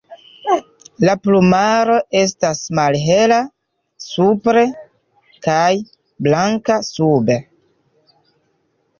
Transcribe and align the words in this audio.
La 1.07 1.13
plumaro 1.25 1.97
estas 2.21 2.61
malhela 2.79 3.37
supre 4.05 4.63
kaj 5.49 5.69
blanka 6.29 6.79
sube. 6.89 7.37